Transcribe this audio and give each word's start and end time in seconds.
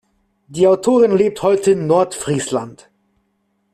Die 0.47 0.65
Autorin 0.67 1.15
lebt 1.15 1.43
heute 1.43 1.69
in 1.73 1.85
Nordfriesland. 1.85 2.89